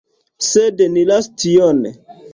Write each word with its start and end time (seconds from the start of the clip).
Sed 0.45 0.81
ni 0.95 1.05
lasu 1.11 1.35
tion! 1.45 1.87